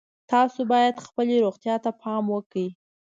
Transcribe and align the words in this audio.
تاسو 0.31 0.59
باید 0.71 1.03
خپلې 1.05 1.35
روغتیا 1.45 1.75
ته 1.83 1.89
پام 2.01 2.23
وکړئ 2.33 2.67